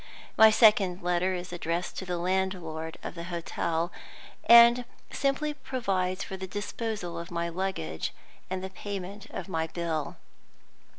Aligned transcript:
My 0.35 0.49
second 0.49 1.03
letter 1.03 1.35
is 1.35 1.53
addressed 1.53 1.95
to 1.99 2.07
the 2.07 2.17
landlord 2.17 2.97
of 3.03 3.13
the 3.13 3.25
hotel, 3.25 3.91
and 4.45 4.83
simply 5.11 5.53
provides 5.53 6.23
for 6.23 6.37
the 6.37 6.47
disposal 6.47 7.19
of 7.19 7.29
my 7.29 7.49
luggage 7.49 8.11
and 8.49 8.63
the 8.63 8.71
payment 8.71 9.27
of 9.29 9.47
my 9.47 9.67
bill. 9.67 10.15